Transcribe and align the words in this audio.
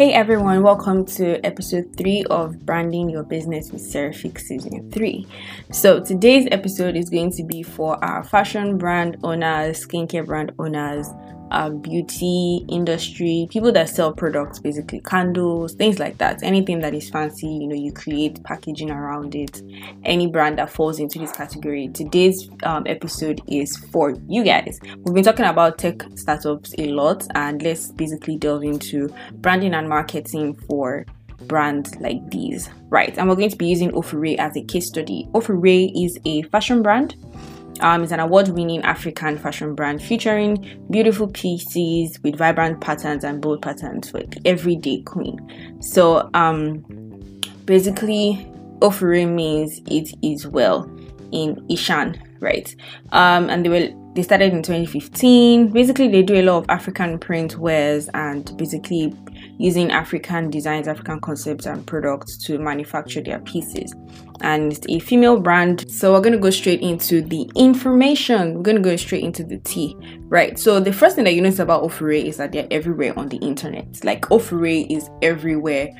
Hey 0.00 0.14
everyone, 0.14 0.62
welcome 0.62 1.04
to 1.16 1.44
episode 1.44 1.94
3 1.94 2.24
of 2.30 2.64
Branding 2.64 3.10
Your 3.10 3.22
Business 3.22 3.70
with 3.70 3.82
Seraphic 3.82 4.38
Season 4.38 4.90
3. 4.90 5.26
So, 5.72 6.02
today's 6.02 6.48
episode 6.50 6.96
is 6.96 7.10
going 7.10 7.32
to 7.32 7.44
be 7.44 7.62
for 7.62 8.02
our 8.02 8.24
fashion 8.24 8.78
brand 8.78 9.18
owners, 9.22 9.86
skincare 9.86 10.24
brand 10.24 10.52
owners, 10.58 11.06
um, 11.50 11.78
beauty 11.78 12.64
industry, 12.68 13.46
people 13.50 13.72
that 13.72 13.88
sell 13.88 14.12
products, 14.12 14.58
basically 14.58 15.00
candles, 15.00 15.74
things 15.74 15.98
like 15.98 16.18
that. 16.18 16.42
Anything 16.42 16.80
that 16.80 16.94
is 16.94 17.10
fancy, 17.10 17.46
you 17.46 17.66
know, 17.66 17.74
you 17.74 17.92
create 17.92 18.42
packaging 18.44 18.90
around 18.90 19.34
it. 19.34 19.62
Any 20.04 20.26
brand 20.26 20.58
that 20.58 20.70
falls 20.70 20.98
into 20.98 21.18
this 21.18 21.32
category. 21.32 21.88
Today's 21.88 22.48
um, 22.62 22.84
episode 22.86 23.40
is 23.48 23.76
for 23.92 24.14
you 24.28 24.44
guys. 24.44 24.78
We've 24.98 25.14
been 25.14 25.24
talking 25.24 25.46
about 25.46 25.78
tech 25.78 26.02
startups 26.14 26.74
a 26.78 26.86
lot, 26.88 27.26
and 27.34 27.62
let's 27.62 27.90
basically 27.92 28.36
delve 28.36 28.64
into 28.64 29.12
branding 29.34 29.74
and 29.74 29.88
marketing 29.88 30.54
for 30.68 31.06
brands 31.42 31.94
like 31.96 32.30
these, 32.30 32.68
right? 32.90 33.16
And 33.16 33.28
we're 33.28 33.36
going 33.36 33.50
to 33.50 33.56
be 33.56 33.66
using 33.66 33.90
Ofuure 33.92 34.38
as 34.38 34.56
a 34.56 34.62
case 34.62 34.86
study. 34.86 35.28
Ofuure 35.32 35.90
is 35.94 36.18
a 36.24 36.42
fashion 36.42 36.82
brand 36.82 37.16
um, 37.80 38.02
is 38.02 38.12
an 38.12 38.20
award-winning 38.20 38.82
African 38.82 39.38
fashion 39.38 39.74
brand 39.74 40.02
featuring 40.02 40.80
beautiful 40.90 41.28
pieces 41.28 42.18
with 42.22 42.36
vibrant 42.36 42.80
patterns 42.80 43.24
and 43.24 43.40
bold 43.40 43.62
patterns 43.62 44.10
for 44.10 44.22
everyday 44.44 45.02
queen. 45.02 45.80
So, 45.80 46.30
um, 46.34 46.84
basically, 47.64 48.46
Ofuure 48.80 49.28
means 49.28 49.80
it 49.86 50.14
is 50.22 50.46
well 50.46 50.90
in 51.32 51.64
Ishan, 51.68 52.20
right? 52.40 52.74
Um, 53.12 53.50
and 53.50 53.64
they 53.64 53.68
were 53.68 53.88
they 54.14 54.22
started 54.22 54.52
in 54.52 54.62
2015. 54.62 55.68
Basically, 55.68 56.08
they 56.08 56.22
do 56.22 56.34
a 56.34 56.42
lot 56.42 56.58
of 56.58 56.66
African 56.68 57.18
print 57.18 57.58
wares 57.58 58.08
and 58.14 58.56
basically 58.56 59.14
using 59.60 59.90
African 59.90 60.50
designs, 60.50 60.88
African 60.88 61.20
concepts, 61.20 61.66
and 61.66 61.86
products 61.86 62.38
to 62.44 62.58
manufacture 62.58 63.20
their 63.20 63.40
pieces. 63.40 63.94
And 64.40 64.72
it's 64.72 64.86
a 64.88 64.98
female 65.00 65.38
brand. 65.38 65.90
So, 65.90 66.12
we're 66.12 66.22
going 66.22 66.32
to 66.32 66.38
go 66.38 66.50
straight 66.50 66.80
into 66.80 67.20
the 67.20 67.50
information. 67.54 68.54
We're 68.54 68.62
going 68.62 68.76
to 68.76 68.82
go 68.82 68.96
straight 68.96 69.22
into 69.22 69.44
the 69.44 69.58
tea, 69.58 69.94
right? 70.28 70.58
So, 70.58 70.80
the 70.80 70.92
first 70.92 71.14
thing 71.14 71.24
that 71.24 71.34
you 71.34 71.42
notice 71.42 71.58
about 71.58 71.82
Ofuure 71.82 72.24
is 72.24 72.38
that 72.38 72.52
they're 72.52 72.68
everywhere 72.70 73.16
on 73.18 73.28
the 73.28 73.36
internet. 73.36 74.02
Like, 74.02 74.22
Ofuure 74.22 74.86
is 74.90 75.10
everywhere 75.22 75.90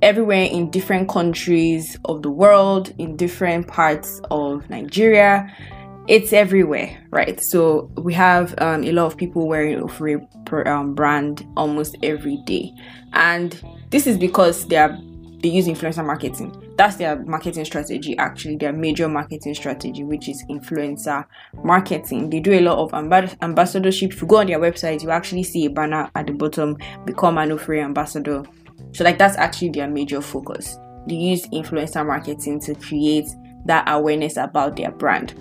everywhere 0.00 0.46
in 0.46 0.68
different 0.68 1.08
countries 1.08 1.96
of 2.06 2.22
the 2.22 2.30
world, 2.30 2.92
in 2.98 3.16
different 3.16 3.68
parts 3.68 4.20
of 4.32 4.68
Nigeria 4.68 5.48
it's 6.08 6.32
everywhere, 6.32 6.98
right? 7.10 7.40
So 7.40 7.90
we 7.96 8.12
have 8.14 8.54
um, 8.58 8.84
a 8.84 8.92
lot 8.92 9.06
of 9.06 9.16
people 9.16 9.46
wearing 9.46 9.80
Ofuure 9.80 10.66
um, 10.66 10.94
brand 10.94 11.46
almost 11.56 11.96
every 12.02 12.38
day, 12.44 12.72
and 13.12 13.60
this 13.90 14.06
is 14.06 14.18
because 14.18 14.66
they 14.66 14.76
are 14.76 14.98
they 15.42 15.48
use 15.48 15.66
influencer 15.66 16.04
marketing. 16.06 16.56
That's 16.76 16.96
their 16.96 17.16
marketing 17.24 17.64
strategy, 17.64 18.16
actually, 18.16 18.56
their 18.56 18.72
major 18.72 19.08
marketing 19.08 19.54
strategy, 19.54 20.04
which 20.04 20.28
is 20.28 20.42
influencer 20.48 21.26
marketing. 21.64 22.30
They 22.30 22.38
do 22.38 22.52
a 22.52 22.60
lot 22.60 22.78
of 22.78 22.92
amb- 22.92 23.36
ambassadorship. 23.42 24.12
If 24.12 24.22
you 24.22 24.28
go 24.28 24.36
on 24.38 24.46
their 24.46 24.60
website, 24.60 25.02
you 25.02 25.10
actually 25.10 25.42
see 25.42 25.66
a 25.66 25.70
banner 25.70 26.08
at 26.14 26.28
the 26.28 26.32
bottom, 26.32 26.76
become 27.04 27.38
an 27.38 27.50
Ofuure 27.50 27.84
ambassador. 27.84 28.44
So, 28.92 29.02
like, 29.02 29.18
that's 29.18 29.36
actually 29.36 29.70
their 29.70 29.88
major 29.88 30.20
focus. 30.20 30.78
They 31.08 31.16
use 31.16 31.46
influencer 31.48 32.06
marketing 32.06 32.60
to 32.60 32.74
create 32.76 33.26
that 33.66 33.84
awareness 33.88 34.36
about 34.36 34.76
their 34.76 34.92
brand. 34.92 35.34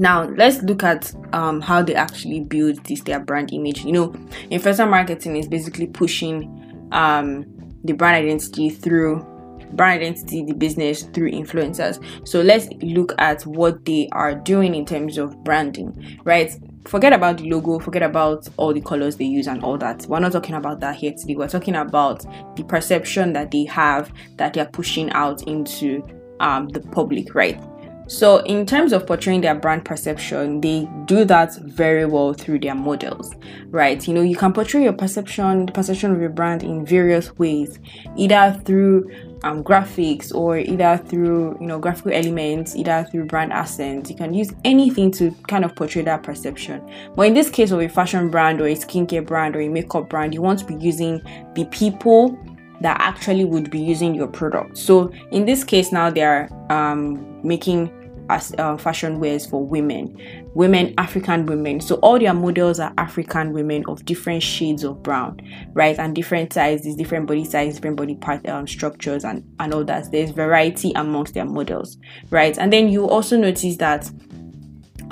Now 0.00 0.30
let's 0.30 0.62
look 0.62 0.82
at 0.82 1.14
um, 1.34 1.60
how 1.60 1.82
they 1.82 1.94
actually 1.94 2.40
build 2.40 2.82
this 2.84 3.02
their 3.02 3.20
brand 3.20 3.52
image. 3.52 3.84
You 3.84 3.92
know, 3.92 4.08
influencer 4.50 4.88
marketing 4.88 5.36
is 5.36 5.46
basically 5.46 5.88
pushing 5.88 6.88
um, 6.90 7.44
the 7.84 7.92
brand 7.92 8.16
identity 8.16 8.70
through 8.70 9.26
brand 9.74 10.00
identity, 10.00 10.42
the 10.42 10.54
business 10.54 11.02
through 11.02 11.32
influencers. 11.32 12.02
So 12.26 12.40
let's 12.40 12.66
look 12.80 13.12
at 13.18 13.42
what 13.42 13.84
they 13.84 14.08
are 14.12 14.34
doing 14.34 14.74
in 14.74 14.86
terms 14.86 15.18
of 15.18 15.44
branding, 15.44 16.18
right? 16.24 16.50
Forget 16.86 17.12
about 17.12 17.36
the 17.36 17.50
logo, 17.50 17.78
forget 17.78 18.02
about 18.02 18.48
all 18.56 18.72
the 18.72 18.80
colors 18.80 19.16
they 19.16 19.26
use 19.26 19.46
and 19.46 19.62
all 19.62 19.76
that. 19.76 20.06
We're 20.06 20.20
not 20.20 20.32
talking 20.32 20.54
about 20.54 20.80
that 20.80 20.96
here 20.96 21.12
today. 21.12 21.36
We're 21.36 21.46
talking 21.46 21.76
about 21.76 22.24
the 22.56 22.64
perception 22.64 23.34
that 23.34 23.50
they 23.50 23.66
have 23.66 24.10
that 24.38 24.54
they're 24.54 24.64
pushing 24.64 25.10
out 25.10 25.42
into 25.42 26.02
um, 26.40 26.68
the 26.70 26.80
public, 26.80 27.34
right? 27.34 27.62
So, 28.10 28.38
in 28.38 28.66
terms 28.66 28.92
of 28.92 29.06
portraying 29.06 29.42
their 29.42 29.54
brand 29.54 29.84
perception, 29.84 30.60
they 30.60 30.88
do 31.04 31.24
that 31.26 31.54
very 31.58 32.06
well 32.06 32.32
through 32.32 32.58
their 32.58 32.74
models, 32.74 33.32
right? 33.68 34.04
You 34.04 34.12
know, 34.12 34.20
you 34.20 34.34
can 34.34 34.52
portray 34.52 34.82
your 34.82 34.92
perception, 34.92 35.66
the 35.66 35.72
perception 35.72 36.10
of 36.10 36.20
your 36.20 36.30
brand 36.30 36.64
in 36.64 36.84
various 36.84 37.38
ways, 37.38 37.78
either 38.16 38.60
through 38.64 39.08
um, 39.44 39.62
graphics 39.62 40.34
or 40.34 40.58
either 40.58 41.00
through 41.06 41.56
you 41.60 41.68
know 41.68 41.78
graphical 41.78 42.12
elements, 42.12 42.74
either 42.74 43.06
through 43.12 43.26
brand 43.26 43.52
accents. 43.52 44.10
You 44.10 44.16
can 44.16 44.34
use 44.34 44.52
anything 44.64 45.12
to 45.12 45.30
kind 45.46 45.64
of 45.64 45.76
portray 45.76 46.02
that 46.02 46.24
perception. 46.24 46.84
But 47.14 47.28
in 47.28 47.34
this 47.34 47.48
case 47.48 47.70
of 47.70 47.80
a 47.80 47.88
fashion 47.88 48.28
brand 48.28 48.60
or 48.60 48.66
a 48.66 48.74
skincare 48.74 49.24
brand 49.24 49.54
or 49.54 49.60
a 49.60 49.68
makeup 49.68 50.10
brand, 50.10 50.34
you 50.34 50.42
want 50.42 50.58
to 50.58 50.64
be 50.64 50.74
using 50.74 51.22
the 51.54 51.64
people 51.66 52.36
that 52.80 53.00
actually 53.00 53.44
would 53.44 53.70
be 53.70 53.78
using 53.78 54.16
your 54.16 54.26
product. 54.26 54.78
So 54.78 55.12
in 55.30 55.44
this 55.44 55.62
case 55.62 55.92
now 55.92 56.10
they 56.10 56.22
are 56.22 56.48
um, 56.70 57.40
making 57.46 57.99
as 58.30 58.54
uh, 58.58 58.76
fashion 58.76 59.20
wears 59.20 59.44
for 59.44 59.64
women, 59.64 60.16
women, 60.54 60.94
African 60.96 61.46
women. 61.46 61.80
So 61.80 61.96
all 61.96 62.18
their 62.18 62.32
models 62.32 62.78
are 62.78 62.94
African 62.96 63.52
women 63.52 63.84
of 63.88 64.04
different 64.04 64.42
shades 64.42 64.84
of 64.84 65.02
brown, 65.02 65.40
right? 65.72 65.98
And 65.98 66.14
different 66.14 66.52
sizes, 66.52 66.96
different 66.96 67.26
body 67.26 67.44
sizes, 67.44 67.76
different 67.76 67.96
body 67.96 68.14
part 68.14 68.48
um, 68.48 68.66
structures, 68.66 69.24
and 69.24 69.44
and 69.58 69.74
all 69.74 69.84
that. 69.84 70.10
There's 70.12 70.30
variety 70.30 70.92
amongst 70.94 71.34
their 71.34 71.44
models, 71.44 71.98
right? 72.30 72.56
And 72.56 72.72
then 72.72 72.88
you 72.88 73.08
also 73.08 73.36
notice 73.36 73.76
that. 73.76 74.10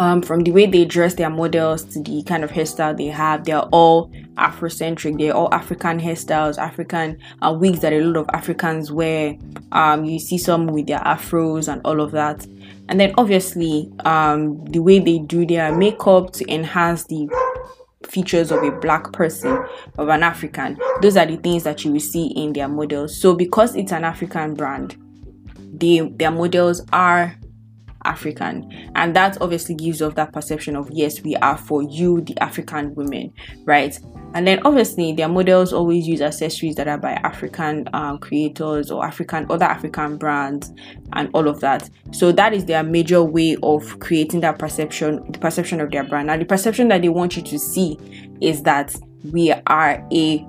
Um, 0.00 0.22
from 0.22 0.42
the 0.42 0.52
way 0.52 0.66
they 0.66 0.84
dress 0.84 1.14
their 1.14 1.28
models 1.28 1.82
to 1.86 2.00
the 2.00 2.22
kind 2.22 2.44
of 2.44 2.52
hairstyle 2.52 2.96
they 2.96 3.06
have, 3.06 3.42
they're 3.42 3.58
all 3.72 4.12
Afrocentric. 4.36 5.18
They're 5.18 5.34
all 5.34 5.52
African 5.52 5.98
hairstyles, 5.98 6.56
African 6.56 7.18
uh, 7.42 7.52
wigs 7.58 7.80
that 7.80 7.92
a 7.92 8.00
lot 8.00 8.16
of 8.16 8.26
Africans 8.32 8.92
wear. 8.92 9.36
Um, 9.72 10.04
you 10.04 10.20
see 10.20 10.38
some 10.38 10.68
with 10.68 10.86
their 10.86 11.00
afros 11.00 11.70
and 11.70 11.82
all 11.84 12.00
of 12.00 12.12
that 12.12 12.46
and 12.88 12.98
then 12.98 13.12
obviously 13.18 13.90
um, 14.04 14.64
the 14.66 14.78
way 14.78 14.98
they 14.98 15.18
do 15.18 15.46
their 15.46 15.76
makeup 15.76 16.32
to 16.32 16.52
enhance 16.52 17.04
the 17.04 17.28
features 18.08 18.50
of 18.50 18.62
a 18.62 18.70
black 18.70 19.12
person 19.12 19.62
of 19.98 20.08
an 20.08 20.22
african 20.22 20.78
those 21.02 21.16
are 21.16 21.26
the 21.26 21.36
things 21.36 21.64
that 21.64 21.84
you 21.84 21.92
will 21.92 22.00
see 22.00 22.28
in 22.28 22.52
their 22.52 22.68
models. 22.68 23.20
So 23.20 23.34
because 23.34 23.74
it's 23.76 23.92
an 23.92 24.04
african 24.04 24.54
brand 24.54 24.96
they 25.74 26.00
their 26.00 26.30
models 26.30 26.82
are 26.92 27.36
African, 28.04 28.90
and 28.94 29.14
that 29.16 29.40
obviously 29.40 29.74
gives 29.74 30.02
off 30.02 30.14
that 30.16 30.32
perception 30.32 30.76
of 30.76 30.88
yes, 30.90 31.22
we 31.22 31.36
are 31.36 31.56
for 31.56 31.82
you, 31.82 32.20
the 32.22 32.38
African 32.42 32.94
women, 32.94 33.32
right? 33.64 33.98
And 34.34 34.46
then 34.46 34.60
obviously 34.64 35.12
their 35.12 35.28
models 35.28 35.72
always 35.72 36.06
use 36.06 36.20
accessories 36.20 36.74
that 36.76 36.86
are 36.86 36.98
by 36.98 37.12
African 37.12 37.88
um, 37.92 38.18
creators 38.18 38.90
or 38.90 39.04
African 39.04 39.46
other 39.50 39.64
African 39.64 40.18
brands 40.18 40.72
and 41.14 41.30
all 41.32 41.48
of 41.48 41.60
that. 41.60 41.88
So 42.12 42.32
that 42.32 42.52
is 42.52 42.66
their 42.66 42.82
major 42.82 43.22
way 43.22 43.56
of 43.62 43.98
creating 44.00 44.40
that 44.40 44.58
perception, 44.58 45.24
the 45.32 45.38
perception 45.38 45.80
of 45.80 45.90
their 45.90 46.04
brand. 46.04 46.26
Now 46.26 46.36
the 46.36 46.44
perception 46.44 46.88
that 46.88 47.02
they 47.02 47.08
want 47.08 47.36
you 47.36 47.42
to 47.42 47.58
see 47.58 47.98
is 48.40 48.62
that 48.64 48.94
we 49.32 49.52
are 49.66 50.06
a 50.12 50.46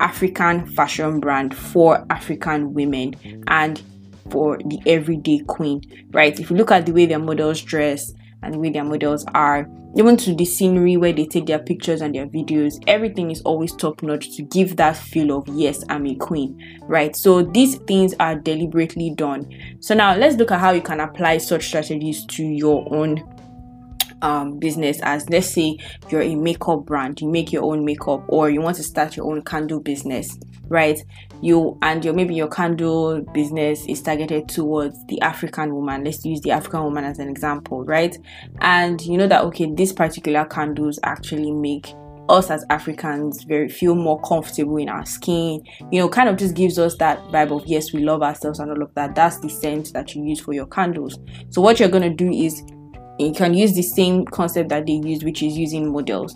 African 0.00 0.66
fashion 0.66 1.20
brand 1.20 1.56
for 1.56 2.06
African 2.10 2.72
women 2.72 3.14
and 3.48 3.82
for 4.30 4.58
the 4.58 4.80
everyday 4.86 5.40
queen, 5.40 5.82
right? 6.10 6.38
If 6.38 6.50
you 6.50 6.56
look 6.56 6.70
at 6.70 6.86
the 6.86 6.92
way 6.92 7.06
their 7.06 7.18
models 7.18 7.60
dress 7.60 8.12
and 8.42 8.54
the 8.54 8.58
way 8.58 8.70
their 8.70 8.84
models 8.84 9.24
are, 9.34 9.68
even 9.96 10.16
to 10.18 10.34
the 10.34 10.44
scenery 10.44 10.96
where 10.96 11.12
they 11.12 11.26
take 11.26 11.46
their 11.46 11.58
pictures 11.58 12.02
and 12.02 12.14
their 12.14 12.26
videos, 12.26 12.82
everything 12.86 13.30
is 13.30 13.40
always 13.42 13.74
top 13.74 14.02
notch 14.02 14.36
to 14.36 14.42
give 14.42 14.76
that 14.76 14.96
feel 14.96 15.36
of 15.36 15.48
yes, 15.48 15.82
I'm 15.88 16.06
a 16.06 16.14
queen, 16.14 16.80
right? 16.82 17.16
So 17.16 17.42
these 17.42 17.76
things 17.76 18.14
are 18.20 18.36
deliberately 18.36 19.10
done. 19.14 19.50
So 19.80 19.94
now 19.94 20.14
let's 20.14 20.36
look 20.36 20.52
at 20.52 20.60
how 20.60 20.72
you 20.72 20.82
can 20.82 21.00
apply 21.00 21.38
such 21.38 21.66
strategies 21.66 22.24
to 22.26 22.44
your 22.44 22.86
own 22.94 23.24
um, 24.22 24.58
business 24.58 25.00
as 25.02 25.28
let's 25.30 25.48
say 25.48 25.78
you're 26.10 26.22
a 26.22 26.34
makeup 26.34 26.84
brand 26.84 27.20
you 27.20 27.28
make 27.28 27.52
your 27.52 27.64
own 27.64 27.84
makeup 27.84 28.24
or 28.28 28.50
you 28.50 28.60
want 28.60 28.76
to 28.76 28.82
start 28.82 29.16
your 29.16 29.26
own 29.26 29.42
candle 29.42 29.80
business 29.80 30.38
right 30.68 31.00
you 31.40 31.78
and 31.82 32.04
your 32.04 32.14
maybe 32.14 32.34
your 32.34 32.48
candle 32.48 33.20
business 33.32 33.84
is 33.86 34.02
targeted 34.02 34.48
towards 34.48 34.96
the 35.06 35.20
african 35.20 35.74
woman 35.74 36.04
let's 36.04 36.24
use 36.24 36.40
the 36.42 36.50
african 36.50 36.82
woman 36.82 37.04
as 37.04 37.18
an 37.18 37.28
example 37.28 37.84
right 37.84 38.16
and 38.60 39.00
you 39.02 39.16
know 39.16 39.26
that 39.26 39.44
okay 39.44 39.72
these 39.74 39.92
particular 39.92 40.44
candles 40.44 40.98
actually 41.04 41.50
make 41.50 41.94
us 42.28 42.50
as 42.50 42.64
Africans 42.70 43.44
very 43.44 43.68
feel 43.68 43.94
more 43.94 44.20
comfortable 44.20 44.76
in 44.76 44.88
our 44.88 45.06
skin. 45.06 45.62
You 45.90 46.00
know, 46.00 46.08
kind 46.08 46.28
of 46.28 46.36
just 46.36 46.54
gives 46.54 46.78
us 46.78 46.96
that 46.96 47.18
vibe 47.28 47.50
of 47.50 47.66
yes, 47.66 47.92
we 47.92 48.00
love 48.04 48.22
ourselves 48.22 48.58
and 48.58 48.70
all 48.70 48.82
of 48.82 48.94
that. 48.94 49.14
That's 49.14 49.38
the 49.38 49.48
scent 49.48 49.92
that 49.94 50.14
you 50.14 50.24
use 50.24 50.40
for 50.40 50.52
your 50.52 50.66
candles. 50.66 51.18
So 51.50 51.62
what 51.62 51.80
you're 51.80 51.88
gonna 51.88 52.14
do 52.14 52.30
is 52.30 52.62
you 53.18 53.32
can 53.32 53.54
use 53.54 53.74
the 53.74 53.82
same 53.82 54.24
concept 54.24 54.68
that 54.70 54.86
they 54.86 54.92
use, 54.92 55.24
which 55.24 55.42
is 55.42 55.56
using 55.56 55.92
models. 55.92 56.34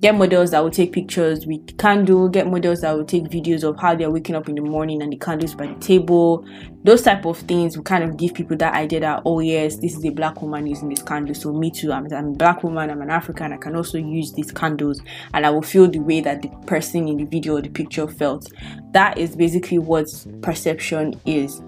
Get 0.00 0.16
models 0.16 0.50
that 0.50 0.62
will 0.62 0.72
take 0.72 0.92
pictures 0.92 1.46
with 1.46 1.78
candle 1.78 2.28
get 2.28 2.46
models 2.48 2.80
that 2.80 2.94
will 2.94 3.06
take 3.06 3.24
videos 3.24 3.62
of 3.62 3.78
how 3.78 3.94
they're 3.94 4.10
waking 4.10 4.34
up 4.34 4.48
in 4.48 4.56
the 4.56 4.60
morning 4.60 5.00
and 5.00 5.10
the 5.10 5.16
candles 5.16 5.54
by 5.54 5.66
the 5.68 5.74
table. 5.76 6.44
Those 6.82 7.00
type 7.00 7.24
of 7.24 7.38
things 7.38 7.76
will 7.76 7.84
kind 7.84 8.02
of 8.02 8.16
give 8.16 8.34
people 8.34 8.56
that 8.56 8.74
idea 8.74 9.00
that 9.00 9.22
oh 9.24 9.38
yes 9.38 9.76
this 9.76 9.96
is 9.96 10.04
a 10.04 10.10
black 10.10 10.42
woman 10.42 10.66
using 10.66 10.90
this 10.90 11.02
candle 11.02 11.34
so 11.34 11.52
me 11.52 11.70
too 11.70 11.90
I'm, 11.90 12.12
I'm 12.12 12.28
a 12.28 12.32
black 12.32 12.62
woman 12.62 12.90
i'm 12.90 13.00
an 13.00 13.08
african 13.08 13.54
i 13.54 13.56
can 13.56 13.76
also 13.76 13.96
use 13.96 14.32
these 14.34 14.52
candles 14.52 15.00
and 15.32 15.46
i 15.46 15.50
will 15.50 15.62
feel 15.62 15.88
the 15.88 16.00
way 16.00 16.20
that 16.20 16.42
the 16.42 16.48
person 16.66 17.08
in 17.08 17.16
the 17.16 17.24
video 17.24 17.56
or 17.56 17.62
the 17.62 17.70
picture 17.70 18.06
felt. 18.06 18.52
That 18.90 19.16
is 19.16 19.34
basically 19.34 19.78
what 19.78 20.08
perception 20.42 21.18
is. 21.24 21.62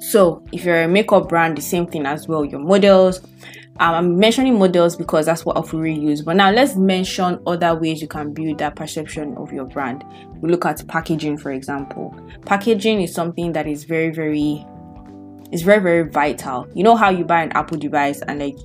So 0.00 0.42
if 0.50 0.64
you're 0.64 0.82
a 0.82 0.88
makeup 0.88 1.28
brand 1.28 1.56
the 1.56 1.62
same 1.62 1.86
thing 1.86 2.06
as 2.06 2.26
well 2.26 2.44
your 2.44 2.60
models 2.60 3.20
um, 3.80 3.94
I'm 3.94 4.18
mentioning 4.18 4.58
models 4.58 4.96
because 4.96 5.26
that's 5.26 5.44
what 5.44 5.56
Ofuure 5.56 6.00
use. 6.00 6.22
But 6.22 6.36
now 6.36 6.50
let's 6.50 6.74
mention 6.74 7.40
other 7.46 7.74
ways 7.76 8.02
you 8.02 8.08
can 8.08 8.32
build 8.32 8.58
that 8.58 8.74
perception 8.74 9.36
of 9.36 9.52
your 9.52 9.66
brand. 9.66 10.04
We 10.40 10.50
look 10.50 10.66
at 10.66 10.86
packaging, 10.88 11.38
for 11.38 11.52
example. 11.52 12.14
Packaging 12.44 13.02
is 13.02 13.14
something 13.14 13.52
that 13.52 13.68
is 13.68 13.84
very, 13.84 14.10
very, 14.10 14.66
is 15.52 15.62
very, 15.62 15.80
very 15.80 16.08
vital. 16.08 16.66
You 16.74 16.82
know 16.82 16.96
how 16.96 17.10
you 17.10 17.24
buy 17.24 17.42
an 17.42 17.52
Apple 17.52 17.78
device 17.78 18.20
and 18.22 18.40
like 18.40 18.56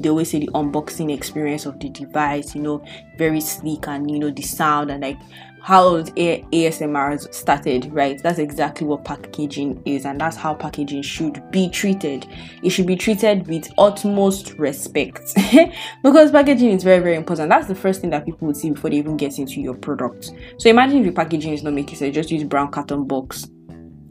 they 0.00 0.08
always 0.08 0.30
say 0.30 0.38
the 0.38 0.48
unboxing 0.48 1.12
experience 1.12 1.66
of 1.66 1.78
the 1.78 1.90
device, 1.90 2.54
you 2.54 2.62
know, 2.62 2.82
very 3.18 3.40
sleek 3.40 3.86
and 3.86 4.10
you 4.10 4.18
know 4.18 4.30
the 4.30 4.42
sound 4.42 4.90
and 4.90 5.02
like 5.02 5.18
how 5.62 6.02
ASMR 6.02 7.32
started, 7.32 7.92
right? 7.92 8.20
That's 8.22 8.38
exactly 8.38 8.86
what 8.86 9.04
packaging 9.04 9.82
is, 9.84 10.04
and 10.04 10.20
that's 10.20 10.36
how 10.36 10.54
packaging 10.54 11.02
should 11.02 11.42
be 11.50 11.68
treated. 11.68 12.26
It 12.62 12.70
should 12.70 12.86
be 12.86 12.96
treated 12.96 13.46
with 13.46 13.72
utmost 13.78 14.54
respect 14.54 15.34
because 16.02 16.30
packaging 16.30 16.70
is 16.70 16.82
very, 16.82 17.02
very 17.02 17.16
important. 17.16 17.50
That's 17.50 17.68
the 17.68 17.74
first 17.74 18.00
thing 18.00 18.10
that 18.10 18.24
people 18.24 18.46
would 18.46 18.56
see 18.56 18.70
before 18.70 18.90
they 18.90 18.96
even 18.96 19.16
get 19.16 19.38
into 19.38 19.60
your 19.60 19.74
product. 19.74 20.32
So 20.58 20.68
imagine 20.68 20.98
if 20.98 21.04
your 21.04 21.14
packaging 21.14 21.52
is 21.52 21.62
not 21.62 21.74
making 21.74 21.96
sense, 21.96 22.14
just 22.14 22.30
use 22.30 22.44
brown 22.44 22.70
carton 22.70 23.04
box 23.04 23.48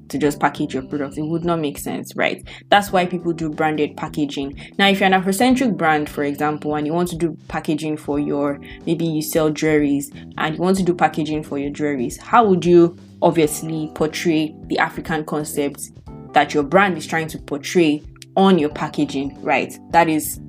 to 0.09 0.17
just 0.17 0.39
package 0.39 0.73
your 0.73 0.83
product. 0.83 1.17
It 1.17 1.23
would 1.23 1.45
not 1.45 1.59
make 1.59 1.77
sense, 1.77 2.15
right? 2.15 2.45
That's 2.69 2.91
why 2.91 3.05
people 3.05 3.33
do 3.33 3.49
branded 3.49 3.95
packaging. 3.95 4.59
Now, 4.77 4.87
if 4.87 4.99
you're 4.99 5.11
an 5.11 5.21
Afrocentric 5.21 5.77
brand, 5.77 6.09
for 6.09 6.23
example, 6.23 6.75
and 6.75 6.85
you 6.85 6.93
want 6.93 7.09
to 7.09 7.15
do 7.15 7.37
packaging 7.47 7.97
for 7.97 8.19
your 8.19 8.59
maybe 8.85 9.05
you 9.05 9.21
sell 9.21 9.51
jewelries 9.51 10.05
and 10.37 10.55
you 10.55 10.61
want 10.61 10.77
to 10.77 10.83
do 10.83 10.93
packaging 10.93 11.43
for 11.43 11.57
your 11.57 11.71
jewelries, 11.71 12.17
how 12.17 12.45
would 12.45 12.65
you 12.65 12.97
obviously 13.21 13.91
portray 13.95 14.55
the 14.67 14.79
African 14.79 15.25
concept 15.25 15.91
that 16.33 16.53
your 16.53 16.63
brand 16.63 16.97
is 16.97 17.07
trying 17.07 17.27
to 17.27 17.39
portray 17.39 18.03
on 18.35 18.57
your 18.57 18.69
packaging, 18.69 19.41
right? 19.41 19.77
That 19.91 20.07
is 20.07 20.39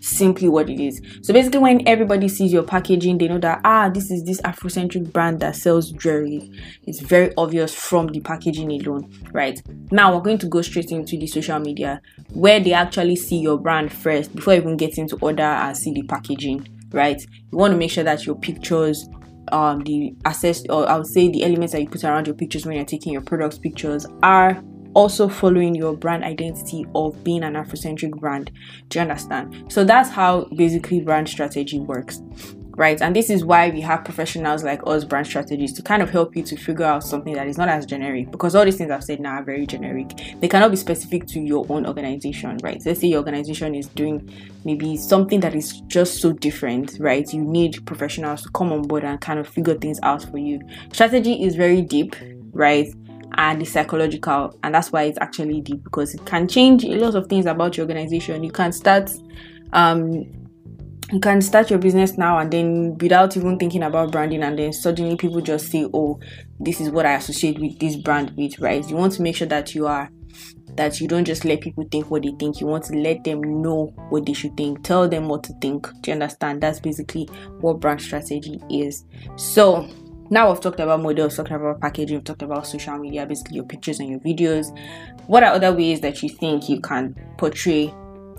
simply 0.00 0.48
what 0.48 0.68
it 0.70 0.80
is. 0.80 1.00
So 1.22 1.32
basically, 1.32 1.60
when 1.60 1.86
everybody 1.88 2.28
sees 2.28 2.52
your 2.52 2.62
packaging, 2.62 3.18
they 3.18 3.28
know 3.28 3.38
that 3.38 3.60
ah, 3.64 3.88
this 3.88 4.10
is 4.10 4.24
this 4.24 4.40
Afrocentric 4.42 5.12
brand 5.12 5.40
that 5.40 5.56
sells 5.56 5.90
jewelry. 5.92 6.50
It's 6.86 7.00
very 7.00 7.32
obvious 7.36 7.74
from 7.74 8.08
the 8.08 8.20
packaging 8.20 8.70
alone, 8.70 9.12
right? 9.32 9.60
Now 9.90 10.14
we're 10.14 10.22
going 10.22 10.38
to 10.38 10.46
go 10.46 10.62
straight 10.62 10.90
into 10.90 11.16
the 11.16 11.26
social 11.26 11.58
media 11.58 12.00
where 12.32 12.60
they 12.60 12.72
actually 12.72 13.16
see 13.16 13.38
your 13.38 13.58
brand 13.58 13.92
first 13.92 14.34
before 14.34 14.54
even 14.54 14.76
getting 14.76 15.08
to 15.08 15.16
order 15.16 15.42
and 15.42 15.76
see 15.76 15.92
the 15.92 16.02
packaging, 16.02 16.66
right? 16.92 17.20
You 17.20 17.58
want 17.58 17.72
to 17.72 17.78
make 17.78 17.90
sure 17.90 18.04
that 18.04 18.26
your 18.26 18.36
pictures 18.36 19.08
um 19.52 19.78
the 19.84 20.12
access 20.24 20.64
or 20.68 20.88
I 20.88 20.96
would 20.96 21.06
say 21.06 21.30
the 21.30 21.44
elements 21.44 21.72
that 21.72 21.80
you 21.80 21.88
put 21.88 22.02
around 22.02 22.26
your 22.26 22.34
pictures 22.34 22.66
when 22.66 22.74
you're 22.74 22.84
taking 22.84 23.12
your 23.12 23.22
products 23.22 23.58
pictures 23.58 24.04
are 24.24 24.60
also 24.96 25.28
following 25.28 25.74
your 25.74 25.94
brand 25.94 26.24
identity 26.24 26.86
of 26.94 27.22
being 27.22 27.44
an 27.44 27.52
Afrocentric 27.52 28.18
brand. 28.18 28.50
Do 28.88 28.98
you 28.98 29.02
understand? 29.02 29.70
So 29.70 29.84
that's 29.84 30.08
how 30.08 30.46
basically 30.56 31.00
brand 31.00 31.28
strategy 31.28 31.78
works. 31.78 32.22
Right, 32.78 33.00
and 33.00 33.16
this 33.16 33.30
is 33.30 33.42
why 33.42 33.70
we 33.70 33.80
have 33.80 34.04
professionals 34.04 34.62
like 34.62 34.82
us, 34.86 35.02
brand 35.02 35.26
strategists, 35.26 35.74
to 35.78 35.82
kind 35.82 36.02
of 36.02 36.10
help 36.10 36.36
you 36.36 36.42
to 36.42 36.58
figure 36.58 36.84
out 36.84 37.04
something 37.04 37.32
that 37.32 37.46
is 37.46 37.56
not 37.56 37.70
as 37.70 37.86
generic. 37.86 38.30
Because 38.30 38.54
all 38.54 38.66
these 38.66 38.76
things 38.76 38.90
I've 38.90 39.02
said 39.02 39.18
now 39.18 39.36
are 39.36 39.42
very 39.42 39.66
generic. 39.66 40.10
They 40.40 40.48
cannot 40.48 40.72
be 40.72 40.76
specific 40.76 41.26
to 41.28 41.40
your 41.40 41.64
own 41.70 41.86
organization, 41.86 42.58
right? 42.62 42.82
Let's 42.84 43.00
say 43.00 43.06
your 43.06 43.20
organization 43.20 43.74
is 43.74 43.86
doing 43.86 44.30
maybe 44.66 44.98
something 44.98 45.40
that 45.40 45.54
is 45.54 45.80
just 45.86 46.20
so 46.20 46.34
different, 46.34 46.98
right? 47.00 47.26
You 47.32 47.40
need 47.40 47.86
professionals 47.86 48.42
to 48.42 48.50
come 48.50 48.72
on 48.72 48.82
board 48.82 49.04
and 49.04 49.18
kind 49.22 49.40
of 49.40 49.48
figure 49.48 49.76
things 49.76 49.98
out 50.02 50.24
for 50.30 50.36
you. 50.36 50.60
Strategy 50.92 51.44
is 51.44 51.56
very 51.56 51.80
deep, 51.80 52.14
right? 52.52 52.88
And 53.34 53.60
the 53.60 53.64
psychological 53.64 54.58
and 54.62 54.74
that's 54.74 54.92
why 54.92 55.02
it's 55.02 55.18
actually 55.20 55.60
deep 55.60 55.82
because 55.84 56.14
it 56.14 56.24
can 56.24 56.48
change 56.48 56.84
a 56.84 56.96
lot 56.96 57.14
of 57.14 57.26
things 57.28 57.46
about 57.46 57.76
your 57.76 57.84
organization. 57.84 58.42
You 58.42 58.52
can 58.52 58.72
start 58.72 59.10
um 59.72 60.24
you 61.12 61.20
can 61.20 61.40
start 61.40 61.70
your 61.70 61.78
business 61.78 62.18
now 62.18 62.38
and 62.38 62.52
then 62.52 62.98
without 62.98 63.36
even 63.36 63.58
thinking 63.58 63.84
about 63.84 64.10
branding 64.10 64.42
and 64.42 64.58
then 64.58 64.72
suddenly 64.72 65.16
people 65.16 65.40
just 65.40 65.70
say 65.70 65.86
oh 65.94 66.18
this 66.58 66.80
is 66.80 66.90
what 66.90 67.06
i 67.06 67.14
associate 67.14 67.60
with 67.60 67.78
this 67.78 67.94
brand 67.94 68.32
with 68.36 68.58
right? 68.58 68.88
You 68.88 68.96
want 68.96 69.12
to 69.12 69.22
make 69.22 69.36
sure 69.36 69.46
that 69.46 69.74
you 69.74 69.86
are 69.86 70.10
that 70.76 71.00
you 71.00 71.08
don't 71.08 71.24
just 71.24 71.44
let 71.44 71.60
people 71.60 71.86
think 71.90 72.10
what 72.10 72.22
they 72.22 72.34
think. 72.38 72.60
You 72.60 72.66
want 72.66 72.84
to 72.84 72.94
let 72.94 73.24
them 73.24 73.62
know 73.62 73.94
what 74.10 74.26
they 74.26 74.32
should 74.32 74.56
think. 74.56 74.82
Tell 74.82 75.08
them 75.08 75.28
what 75.28 75.42
to 75.44 75.54
think. 75.60 75.88
Do 76.02 76.10
you 76.10 76.14
understand? 76.14 76.62
That's 76.62 76.80
basically 76.80 77.24
what 77.60 77.80
brand 77.80 78.00
strategy 78.00 78.60
is. 78.70 79.04
So 79.36 79.88
now 80.30 80.50
we've 80.50 80.60
talked 80.60 80.80
about 80.80 81.02
models, 81.02 81.36
talked 81.36 81.50
about 81.50 81.80
packaging, 81.80 82.16
we've 82.16 82.24
talked 82.24 82.42
about 82.42 82.66
social 82.66 82.98
media, 82.98 83.26
basically 83.26 83.56
your 83.56 83.64
pictures 83.64 84.00
and 84.00 84.08
your 84.08 84.20
videos. 84.20 84.66
What 85.26 85.42
are 85.42 85.52
other 85.52 85.72
ways 85.72 86.00
that 86.00 86.22
you 86.22 86.28
think 86.28 86.68
you 86.68 86.80
can 86.80 87.14
portray 87.38 87.92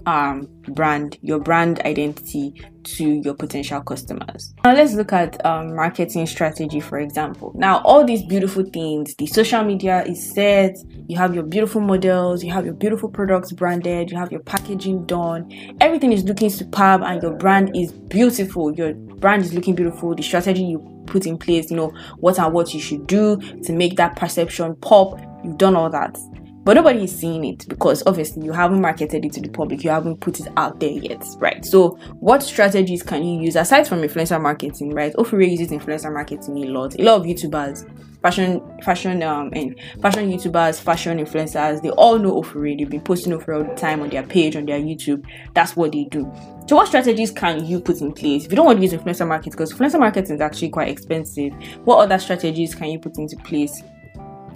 um, 0.08 0.48
brand, 0.70 1.18
your 1.22 1.40
brand 1.40 1.82
identity 1.82 2.54
to 2.84 3.04
your 3.04 3.34
potential 3.34 3.82
customers. 3.82 4.54
Now 4.64 4.74
let's 4.74 4.94
look 4.94 5.12
at 5.12 5.46
um, 5.46 5.76
marketing 5.76 6.26
strategy, 6.28 6.80
for 6.80 7.00
example. 7.00 7.52
Now 7.56 7.82
all 7.84 8.06
these 8.06 8.24
beautiful 8.24 8.64
things, 8.64 9.14
the 9.16 9.28
social 9.28 9.66
media 9.66 10.04
is 10.06 10.34
set. 10.34 10.78
You 11.08 11.18
have 11.18 11.36
your 11.36 11.44
beautiful 11.44 11.82
models, 11.82 12.42
you 12.42 12.54
have 12.54 12.64
your 12.64 12.74
beautiful 12.74 13.10
products 13.10 13.52
branded, 13.52 14.10
you 14.10 14.18
have 14.18 14.32
your 14.32 14.42
packaging 14.42 15.06
done. 15.06 15.52
Everything 15.82 16.14
is 16.14 16.24
looking 16.24 16.50
superb, 16.50 17.02
and 17.04 17.22
your 17.22 17.34
brand 17.34 17.76
is 17.76 17.92
beautiful. 17.92 18.74
Your 18.74 18.94
brand 18.94 19.44
is 19.44 19.54
looking 19.54 19.76
beautiful. 19.76 20.16
The 20.16 20.24
strategy 20.24 20.64
you 20.64 20.97
put 21.08 21.26
in 21.26 21.38
place, 21.38 21.72
you 21.72 21.78
know 21.78 21.94
what 22.18 22.38
and 22.40 22.54
what 22.54 22.74
you 22.74 22.80
should 22.80 23.08
do 23.08 23.38
to 23.64 23.74
make 23.74 23.98
that 23.98 24.16
perception 24.16 24.76
pop. 24.76 25.20
You've 25.44 25.58
done 25.58 25.76
all 25.76 25.90
that 25.90 26.18
but 26.68 26.74
nobody 26.74 27.06
is 27.06 27.18
seeing 27.18 27.46
it 27.46 27.66
because 27.70 28.04
obviously 28.06 28.44
you 28.44 28.52
haven't 28.52 28.82
marketed 28.82 29.24
it 29.24 29.32
to 29.32 29.40
the 29.40 29.48
public, 29.48 29.86
you 29.86 29.90
haven't 29.90 30.20
put 30.20 30.38
it 30.42 30.50
out 30.58 30.82
there 30.82 30.90
yet, 30.90 31.26
right? 31.38 31.64
So, 31.64 31.92
what 32.20 32.44
strategies 32.44 33.02
can 33.02 33.24
you 33.24 33.42
use 33.42 33.56
aside 33.56 33.88
from 33.88 34.02
influencer 34.02 34.42
marketing, 34.42 34.94
right? 34.94 35.14
Ofuure 35.14 35.50
uses 35.50 35.70
influencer 35.70 36.12
marketing 36.12 36.66
a 36.66 36.68
lot. 36.68 37.00
A 37.00 37.04
lot 37.04 37.22
of 37.22 37.26
YouTubers, 37.26 37.90
fashion, 38.22 38.62
fashion, 38.84 39.24
um, 39.24 39.50
and 39.54 39.80
fashion 40.02 40.30
YouTubers, 40.30 40.82
fashion 40.82 41.20
influencers, 41.20 41.82
they 41.82 41.92
all 41.92 42.20
know 42.20 42.42
Ofuure. 42.42 42.78
They've 42.78 42.90
been 42.90 43.00
posting 43.00 43.32
Ofuure 43.32 43.60
all 43.60 43.74
the 43.74 43.80
time 43.80 44.02
on 44.02 44.10
their 44.10 44.24
page, 44.24 44.58
on 44.58 44.66
their 44.66 44.82
YouTube. 44.82 45.26
That's 45.54 45.74
what 45.78 45.94
they 45.94 46.04
do. 46.04 46.30
So, 46.68 46.76
what 46.76 46.90
strategies 46.90 47.32
can 47.32 47.66
you 47.66 47.80
put 47.80 48.02
in 48.02 48.12
place? 48.12 48.44
If 48.44 48.52
you 48.52 48.58
don't 48.58 48.66
want 48.66 48.80
to 48.80 48.84
use 48.84 48.92
influencer 48.92 49.26
marketing, 49.26 49.54
because 49.54 49.72
influencer 49.72 50.02
marketing 50.02 50.36
is 50.36 50.42
actually 50.42 50.72
quite 50.72 50.90
expensive, 50.90 51.54
what 51.86 52.00
other 52.00 52.20
strategies 52.20 52.76
can 52.76 52.90
you 52.90 53.00
put 53.00 53.18
into 53.18 53.38
place? 53.38 53.82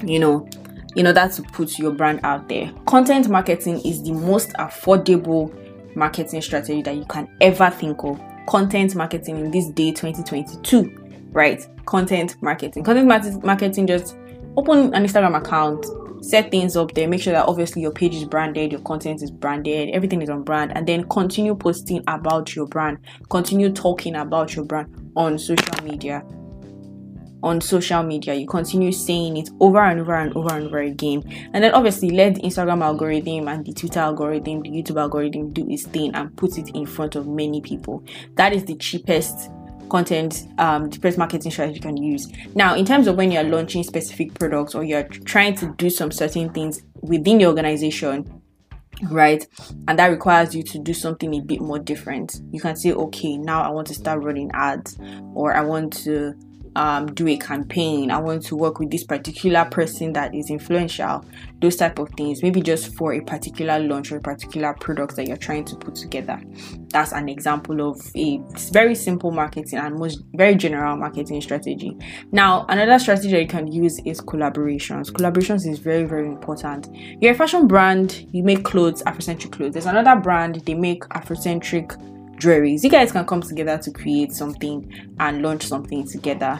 You 0.04 0.20
know, 0.20 0.50
in 0.96 1.08
order 1.08 1.28
to 1.28 1.42
put 1.44 1.80
your 1.80 1.92
brand 1.92 2.20
out 2.24 2.48
there. 2.50 2.72
Content 2.86 3.30
marketing 3.30 3.82
is 3.86 4.04
the 4.04 4.12
most 4.12 4.52
affordable 4.54 5.56
marketing 5.96 6.42
strategy 6.42 6.82
that 6.82 6.96
you 6.96 7.06
can 7.06 7.30
ever 7.42 7.70
think 7.70 8.04
of. 8.04 8.20
Content 8.48 8.96
marketing 8.96 9.38
in 9.38 9.52
this 9.52 9.68
day 9.70 9.92
2022, 9.92 11.30
right? 11.32 11.68
Content 11.86 12.36
marketing. 12.42 12.84
Content 12.84 13.44
marketing 13.44 13.88
just 13.88 14.18
open 14.58 14.94
an 14.94 15.06
Instagram 15.06 15.38
account, 15.38 15.86
set 16.24 16.52
things 16.52 16.76
up 16.76 16.94
there, 16.94 17.08
make 17.08 17.22
sure 17.22 17.34
that 17.34 17.48
obviously 17.48 17.82
your 17.82 17.92
page 17.92 18.16
is 18.16 18.26
branded, 18.26 18.72
your 18.72 18.82
content 18.82 19.22
is 19.22 19.32
branded, 19.32 19.90
everything 19.90 20.22
is 20.22 20.30
on 20.30 20.44
brand, 20.44 20.76
and 20.76 20.88
then 20.88 21.08
continue 21.10 21.56
posting 21.56 22.04
about 22.08 22.56
your 22.56 22.68
brand, 22.68 22.98
continue 23.30 23.72
talking 23.72 24.16
about 24.16 24.56
your 24.56 24.66
brand 24.66 25.12
on 25.16 25.38
social 25.38 25.84
media 25.84 26.24
on 27.44 27.62
social 27.62 28.04
media 28.04 28.34
you 28.34 28.48
continue 28.48 28.92
saying 28.92 29.38
it 29.38 29.50
over 29.60 29.80
and 29.80 30.00
over 30.00 30.16
and 30.16 30.36
over 30.36 30.54
and 30.56 30.68
over 30.68 30.80
again. 30.80 31.24
And 31.54 31.64
then 31.64 31.74
obviously 31.74 32.10
let 32.12 32.36
the 32.36 32.42
instagram 32.42 32.84
algorithm 32.84 33.48
and 33.48 33.66
the 33.66 33.74
twitter 33.74 34.00
algorithm 34.00 34.62
the 34.62 34.70
youtube 34.70 35.00
algorithm 35.00 35.52
do 35.54 35.68
its 35.70 35.86
thing 35.86 36.14
and 36.16 36.36
put 36.38 36.58
it 36.58 36.70
in 36.76 36.86
front 36.86 37.16
of 37.16 37.28
many 37.28 37.62
people. 37.62 38.04
That 38.36 38.54
is 38.54 38.66
the 38.66 38.76
cheapest 38.76 39.50
content 39.90 40.48
um 40.58 40.90
cheapest 40.90 41.18
marketing 41.18 41.52
strategy 41.52 41.76
you 41.76 41.82
can 41.82 41.98
use. 41.98 42.32
Now 42.56 42.76
in 42.76 42.86
terms 42.86 43.08
of 43.08 43.18
when 43.18 43.32
you're 43.32 43.44
launching 43.44 43.84
specific 43.84 44.34
products 44.34 44.76
or 44.76 44.84
you're 44.84 45.04
trying 45.04 45.56
to 45.56 45.74
do 45.78 45.90
some 45.90 46.12
certain 46.12 46.52
things 46.54 46.82
within 47.02 47.40
your 47.40 47.50
organization 47.50 48.42
right 49.10 49.48
and 49.88 49.98
that 49.98 50.08
requires 50.08 50.54
you 50.54 50.62
to 50.62 50.78
do 50.78 50.94
something 50.94 51.34
a 51.34 51.40
bit 51.40 51.60
more 51.60 51.80
different 51.80 52.42
you 52.52 52.60
can 52.60 52.76
say 52.76 52.92
okay 52.92 53.38
now 53.38 53.62
i 53.62 53.70
want 53.70 53.88
to 53.88 53.96
start 53.96 54.22
running 54.22 54.52
ads 54.54 54.98
or 55.34 55.56
i 55.56 55.62
want 55.62 55.92
to 55.92 56.34
um, 56.76 57.08
do 57.14 57.28
a 57.28 57.38
campaign. 57.38 58.12
I 58.12 58.20
want 58.20 58.44
to 58.46 58.56
work 58.56 58.80
with 58.80 58.92
this 58.92 59.04
particular 59.04 59.66
person 59.66 60.14
that 60.14 60.34
is 60.34 60.50
influential. 60.50 61.26
Those 61.60 61.76
type 61.76 62.00
of 62.00 62.10
things. 62.12 62.42
Maybe 62.42 62.62
just 62.62 62.96
for 62.96 63.14
a 63.14 63.22
particular 63.22 63.80
launch 63.80 64.12
or 64.12 64.18
a 64.18 64.22
particular 64.22 64.74
product 64.74 65.16
that 65.16 65.28
you're 65.28 65.38
trying 65.38 65.66
to 65.66 65.76
put 65.76 65.96
together. 65.96 66.42
That's 66.90 67.12
an 67.12 67.30
example 67.30 67.90
of 67.90 68.00
a 68.16 68.40
very 68.72 68.96
simple 68.96 69.32
marketing 69.32 69.80
and 69.80 69.96
most 69.96 70.22
very 70.34 70.56
general 70.56 70.98
marketing 70.98 71.42
strategy. 71.42 71.98
Now, 72.32 72.66
another 72.70 73.00
strategy 73.00 73.32
that 73.32 73.42
you 73.42 73.48
can 73.48 73.72
use 73.72 74.00
is 74.06 74.22
collaborations. 74.22 75.12
Collaborations 75.12 75.68
is 75.68 75.80
very 75.80 76.04
very 76.04 76.28
important. 76.28 76.90
You're 77.22 77.34
a 77.34 77.36
fashion 77.36 77.68
brand. 77.68 78.28
You 78.32 78.44
make 78.44 78.64
clothes, 78.64 79.04
Afrocentric 79.04 79.52
clothes. 79.52 79.74
There's 79.74 79.86
another 79.86 80.20
brand. 80.20 80.56
They 80.66 80.74
make 80.74 81.04
Afrocentric 81.10 81.98
jewelries. 82.42 82.84
You 82.84 82.90
guys 82.90 83.12
can 83.12 83.26
come 83.26 83.42
together 83.42 83.78
to 83.78 83.92
create 83.92 84.34
something 84.34 85.14
and 85.20 85.42
launch 85.42 85.66
something 85.66 86.08
together. 86.08 86.60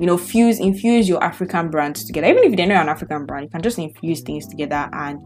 You 0.00 0.06
know, 0.06 0.18
fuse, 0.18 0.58
infuse 0.58 1.08
your 1.08 1.22
African 1.22 1.70
brands 1.70 2.04
together. 2.04 2.26
Even 2.26 2.44
if 2.44 2.56
they're 2.56 2.66
not 2.66 2.82
an 2.82 2.88
African 2.88 3.26
brand, 3.26 3.44
you 3.44 3.50
can 3.50 3.62
just 3.62 3.78
infuse 3.78 4.20
things 4.20 4.46
together 4.46 4.88
and 4.92 5.18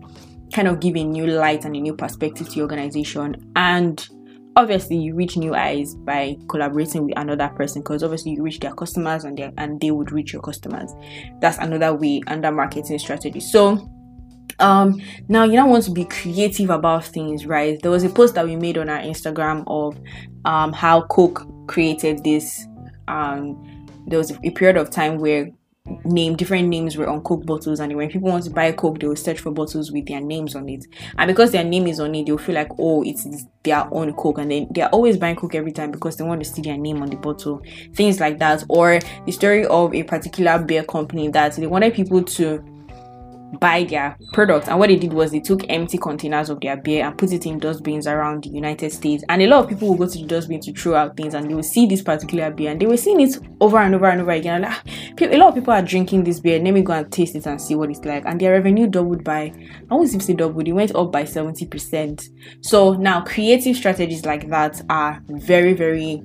kind 0.53 0.69
of 0.69 0.81
give 0.81 0.97
a 0.97 1.05
new 1.05 1.27
light 1.27 1.65
and 1.65 1.75
a 1.75 1.81
new 1.81 1.95
perspective 1.95 2.49
to 2.49 2.55
your 2.55 2.65
organization. 2.65 3.51
And 3.57 4.07
obviously, 4.57 4.97
you 4.97 5.15
reach 5.15 5.37
new 5.37 5.55
eyes 5.55 5.95
by 5.95 6.37
collaborating 6.49 7.07
with 7.07 7.19
another 7.19 7.49
person 7.49 7.83
because 7.83 8.03
obviously 8.03 8.33
you 8.33 8.43
reach 8.43 8.61
their 8.61 8.75
customers 8.75 9.25
and 9.25 9.39
and 9.57 9.81
they 9.81 9.91
would 9.91 10.13
reach 10.13 10.33
your 10.33 10.43
customers. 10.43 10.93
That's 11.41 11.59
another 11.59 11.95
way 11.95 12.23
under 12.27 12.53
marketing 12.53 12.99
strategy. 12.99 13.41
So 13.41 13.91
um 14.59 15.01
now 15.29 15.45
you 15.45 15.53
don't 15.53 15.71
want 15.71 15.85
to 15.85 15.91
be 15.91 16.05
creative 16.05 16.71
about 16.71 17.05
things 17.05 17.47
right? 17.47 17.81
There 17.83 17.91
was 17.91 18.05
a 18.05 18.09
post 18.09 18.35
that 18.35 18.45
we 18.45 18.57
made 18.57 18.79
on 18.79 18.89
our 18.89 19.01
instagram 19.01 19.65
of 19.67 19.99
um 20.45 20.73
how 20.73 21.03
coke 21.03 21.47
created 21.67 22.25
this 22.25 22.67
um 23.09 23.65
there 24.07 24.19
was 24.19 24.31
a 24.43 24.51
period 24.51 24.77
of 24.77 24.91
time 24.91 25.19
where 25.19 25.51
name 26.05 26.37
different 26.37 26.69
names 26.69 26.97
were 26.97 27.09
on 27.09 27.21
coke 27.23 27.45
bottles 27.47 27.81
and 27.81 27.95
when 27.97 28.09
people 28.09 28.29
want 28.29 28.45
to 28.45 28.51
buy 28.51 28.73
coke 28.73 28.99
they 29.01 29.07
will 29.07 29.17
search 29.17 29.41
for 29.41 29.51
bottles 29.51 29.91
with 29.91 30.07
their 30.07 30.21
names 30.21 30.55
on 30.55 30.69
it. 30.69 30.87
And 31.17 31.29
because 31.29 31.53
their 31.53 31.65
name 31.65 31.87
is 31.87 32.01
on 32.01 32.15
it 32.15 32.27
they'll 32.27 32.39
feel 32.39 32.55
like 32.55 32.71
oh 32.79 33.03
it's 33.03 33.27
their 33.63 33.87
own 33.93 34.13
coke. 34.15 34.39
And 34.39 34.51
then 34.51 34.69
they're 34.71 34.89
always 34.89 35.17
buying 35.17 35.37
coke 35.37 35.55
every 35.55 35.73
time 35.73 35.91
because 35.91 36.17
they 36.17 36.25
want 36.25 36.43
to 36.43 36.49
see 36.49 36.63
their 36.63 36.77
name 36.77 37.03
on 37.03 37.11
the 37.11 37.17
bottle. 37.17 37.63
Things 37.95 38.21
like 38.21 38.39
that. 38.39 38.65
Or 38.69 39.01
the 39.27 39.33
story 39.33 39.67
of 39.67 39.95
a 39.95 40.03
particular 40.03 40.59
beer 40.59 40.85
company 40.85 41.29
that 41.29 41.57
they 41.57 41.67
wanted 41.67 41.95
people 41.95 42.23
to 42.23 42.65
buy 43.55 43.85
their 43.85 44.17
products 44.33 44.69
and 44.69 44.79
what 44.79 44.89
they 44.89 44.97
did 44.97 45.13
was 45.13 45.31
they 45.31 45.41
took 45.41 45.65
empty 45.69 45.99
containers 45.99 46.51
of 46.51 46.61
their 46.61 46.77
beer 46.77 47.05
and 47.05 47.17
put 47.17 47.33
it 47.33 47.47
in 47.47 47.59
dustbins 47.59 48.07
around 48.07 48.45
the 48.45 48.51
united 48.51 48.93
states. 48.93 49.25
And 49.29 49.43
a 49.43 49.47
lot 49.47 49.65
of 49.65 49.71
people 49.71 49.89
will 49.89 49.97
go 49.97 50.07
to 50.07 50.19
the 50.19 50.27
dustbin 50.27 50.61
to 50.61 50.73
throw 50.73 50.95
out 50.95 51.17
things 51.17 51.35
and 51.35 51.49
they 51.49 51.55
will 51.55 51.63
see 51.63 51.87
this 51.87 52.03
particular 52.03 52.51
beer 52.51 52.71
and 52.71 52.81
they 52.81 52.87
were 52.87 52.97
seeing 52.97 53.21
it 53.21 53.39
over 53.61 53.79
and 53.79 53.95
over 53.95 54.07
and 54.07 54.21
over 54.21 54.31
again. 54.33 54.63
Like, 54.63 54.73
ah, 54.73 54.83
a 55.21 55.37
lot 55.37 55.49
of 55.49 55.55
people 55.55 55.73
are 55.73 55.83
drinking 55.83 56.25
this 56.25 56.41
beer. 56.41 56.59
Let 56.61 56.75
me 56.75 56.83
go 56.83 56.93
and 56.93 57.11
taste 57.11 57.37
it 57.37 57.47
and 57.47 57.61
see 57.61 57.75
what 57.75 57.91
it's 57.91 58.05
like. 58.05 58.25
And 58.27 58.41
their 58.41 58.53
revenue 58.53 58.87
doubled 58.87 59.25
by 59.25 59.53
i 59.91 59.95
won't 59.95 60.09
say 60.09 60.35
doubled 60.35 60.69
it 60.69 60.73
went 60.73 60.95
up 60.95 61.11
by 61.11 61.25
70 61.25 61.67
percent. 61.67 62.29
So 62.61 62.95
now 62.95 63.23
creative 63.23 63.77
strategies 63.77 64.25
like 64.25 64.49
that 64.51 64.83
are 64.91 65.23
very 65.29 65.73
very 65.73 66.23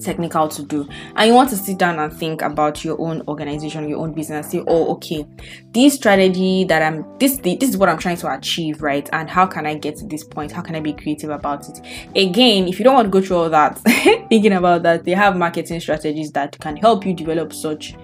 technical 0.00 0.48
to 0.48 0.62
do. 0.62 0.88
And 1.16 1.28
you 1.28 1.34
want 1.34 1.50
to 1.50 1.56
sit 1.56 1.78
down 1.78 1.98
and 1.98 2.12
think 2.12 2.42
about 2.42 2.84
your 2.84 3.00
own 3.00 3.22
organization 3.28 3.88
your 3.88 3.98
own 3.98 4.12
business 4.12 4.50
say 4.50 4.62
oh 4.66 4.92
okay 4.92 5.26
this 5.72 5.94
strategy 5.94 6.64
that 6.64 6.82
i'm 6.82 7.06
this 7.18 7.38
this 7.38 7.70
is 7.70 7.76
what 7.76 7.88
i'm 7.88 7.98
trying 7.98 8.16
to 8.16 8.32
achieve 8.32 8.82
right? 8.82 9.08
And 9.12 9.28
how 9.28 9.46
can 9.46 9.66
i 9.66 9.74
get 9.74 9.96
to 9.96 10.06
this 10.06 10.24
point? 10.24 10.52
How 10.52 10.62
can 10.62 10.74
i 10.74 10.80
be 10.80 10.92
creative 10.92 11.30
about 11.30 11.68
it? 11.68 11.80
Again 12.16 12.68
if 12.68 12.78
you 12.78 12.84
don't 12.84 12.94
want 12.94 13.06
to 13.06 13.10
go 13.10 13.24
through 13.24 13.36
all 13.36 13.50
that 13.50 13.78
thinking 14.28 14.52
about 14.52 14.82
that 14.84 15.04
they 15.04 15.12
have 15.12 15.36
marketing 15.36 15.80
strategies 15.80 16.32
that 16.32 16.58
can 16.60 16.76
help 16.76 17.04
you 17.04 17.14
develop 17.14 17.52
such 17.52 17.94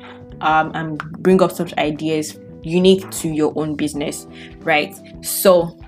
um, 0.40 0.72
and 0.74 0.98
bring 1.22 1.42
up 1.42 1.52
such 1.52 1.72
ideas 1.78 2.38
unique 2.62 3.08
to 3.10 3.28
your 3.28 3.52
own 3.56 3.74
business 3.74 4.26
right? 4.60 4.94
So 5.24 5.78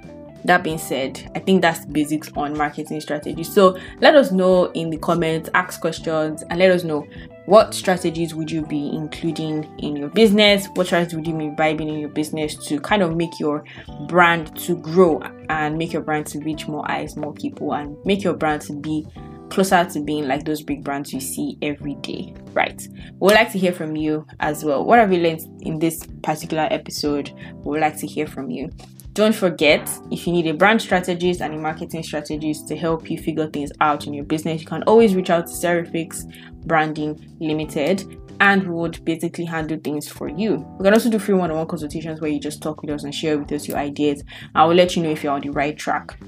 that 0.44 0.62
being 0.62 0.78
said 0.78 1.30
i 1.34 1.38
think 1.38 1.62
that's 1.62 1.84
basics 1.86 2.30
on 2.36 2.56
marketing 2.56 3.00
strategy 3.00 3.44
so 3.44 3.76
let 4.00 4.14
us 4.14 4.32
know 4.32 4.70
in 4.72 4.90
the 4.90 4.96
comments 4.98 5.48
ask 5.54 5.80
questions 5.80 6.42
and 6.50 6.58
let 6.58 6.70
us 6.70 6.84
know 6.84 7.06
what 7.46 7.74
strategies 7.74 8.34
would 8.34 8.50
you 8.50 8.64
be 8.66 8.90
including 8.92 9.64
in 9.78 9.96
your 9.96 10.08
business 10.10 10.68
what 10.74 10.86
strategies 10.86 11.14
would 11.14 11.26
you 11.26 11.36
be 11.36 11.48
vibing 11.50 11.88
in 11.88 11.98
your 11.98 12.08
business 12.08 12.54
to 12.66 12.80
kind 12.80 13.02
of 13.02 13.16
make 13.16 13.38
your 13.38 13.64
brand 14.08 14.54
to 14.56 14.76
grow 14.76 15.20
and 15.48 15.76
make 15.76 15.92
your 15.92 16.02
brand 16.02 16.26
to 16.26 16.38
reach 16.40 16.68
more 16.68 16.88
eyes 16.90 17.16
more 17.16 17.32
people 17.32 17.74
and 17.74 17.96
make 18.04 18.22
your 18.22 18.34
brand 18.34 18.62
to 18.62 18.72
be 18.72 19.06
closer 19.50 19.84
to 19.84 20.00
being 20.00 20.26
like 20.26 20.44
those 20.44 20.62
big 20.62 20.82
brands 20.82 21.12
you 21.12 21.20
see 21.20 21.58
every 21.60 21.94
day, 21.96 22.32
right? 22.52 22.86
We'd 23.18 23.34
like 23.34 23.52
to 23.52 23.58
hear 23.58 23.72
from 23.72 23.96
you 23.96 24.26
as 24.38 24.64
well. 24.64 24.84
What 24.84 24.98
have 24.98 25.12
you 25.12 25.20
learned 25.20 25.62
in 25.62 25.78
this 25.78 26.06
particular 26.22 26.68
episode? 26.70 27.32
We'd 27.64 27.80
like 27.80 27.98
to 27.98 28.06
hear 28.06 28.26
from 28.26 28.50
you. 28.50 28.70
Don't 29.12 29.34
forget, 29.34 29.90
if 30.10 30.26
you 30.26 30.32
need 30.32 30.46
a 30.46 30.54
brand 30.54 30.80
strategist 30.80 31.40
and 31.40 31.54
a 31.54 31.58
marketing 31.58 32.02
strategist 32.02 32.68
to 32.68 32.76
help 32.76 33.10
you 33.10 33.18
figure 33.18 33.48
things 33.48 33.72
out 33.80 34.06
in 34.06 34.14
your 34.14 34.24
business, 34.24 34.60
you 34.60 34.66
can 34.66 34.82
always 34.84 35.14
reach 35.14 35.30
out 35.30 35.46
to 35.46 35.52
Serifix 35.52 36.24
Branding 36.64 37.18
Limited 37.40 38.04
and 38.40 38.62
we 38.62 38.74
would 38.74 39.04
basically 39.04 39.44
handle 39.44 39.78
things 39.78 40.08
for 40.08 40.28
you. 40.28 40.64
We 40.78 40.84
can 40.84 40.94
also 40.94 41.10
do 41.10 41.18
free 41.18 41.34
one 41.34 41.50
on 41.50 41.58
one 41.58 41.66
consultations 41.66 42.20
where 42.20 42.30
you 42.30 42.40
just 42.40 42.62
talk 42.62 42.82
with 42.82 42.90
us 42.90 43.04
and 43.04 43.14
share 43.14 43.38
with 43.38 43.52
us 43.52 43.68
your 43.68 43.76
ideas. 43.76 44.24
I 44.54 44.64
will 44.64 44.74
let 44.74 44.96
you 44.96 45.02
know 45.02 45.10
if 45.10 45.22
you're 45.22 45.32
on 45.32 45.42
the 45.42 45.50
right 45.50 45.76
track. 45.76 46.18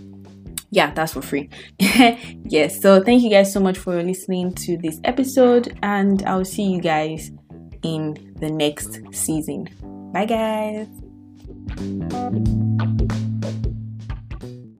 Yeah, 0.70 0.92
that's 0.92 1.12
for 1.12 1.22
free. 1.22 1.50
yes, 1.78 2.80
so 2.80 3.02
thank 3.02 3.22
you 3.22 3.30
guys 3.30 3.52
so 3.52 3.60
much 3.60 3.78
for 3.78 4.02
listening 4.02 4.54
to 4.54 4.78
this 4.78 5.00
episode, 5.04 5.76
and 5.82 6.22
I'll 6.22 6.46
see 6.46 6.64
you 6.64 6.80
guys 6.80 7.30
in 7.82 8.34
the 8.40 8.50
next 8.50 9.00
season. 9.12 9.68
Bye, 10.12 10.26
guys. 10.26 11.01
Thank 11.68 13.00
you. 13.00 13.61